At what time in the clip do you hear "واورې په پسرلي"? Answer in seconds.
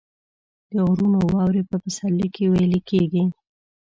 1.33-2.27